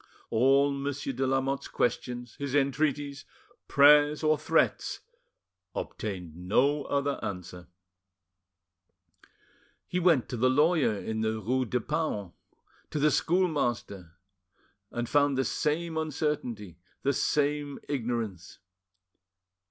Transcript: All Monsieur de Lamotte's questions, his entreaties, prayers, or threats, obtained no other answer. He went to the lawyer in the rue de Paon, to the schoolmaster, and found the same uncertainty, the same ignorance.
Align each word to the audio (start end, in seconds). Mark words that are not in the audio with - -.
All 0.31 0.71
Monsieur 0.71 1.13
de 1.13 1.27
Lamotte's 1.27 1.67
questions, 1.67 2.35
his 2.37 2.55
entreaties, 2.55 3.23
prayers, 3.67 4.23
or 4.23 4.35
threats, 4.35 5.01
obtained 5.75 6.35
no 6.35 6.85
other 6.85 7.19
answer. 7.21 7.67
He 9.85 9.99
went 9.99 10.27
to 10.29 10.37
the 10.37 10.49
lawyer 10.49 10.95
in 10.95 11.21
the 11.21 11.39
rue 11.39 11.65
de 11.65 11.79
Paon, 11.79 12.33
to 12.89 12.97
the 12.97 13.11
schoolmaster, 13.11 14.15
and 14.89 15.07
found 15.07 15.37
the 15.37 15.45
same 15.45 15.97
uncertainty, 15.97 16.79
the 17.03 17.13
same 17.13 17.77
ignorance. 17.87 18.57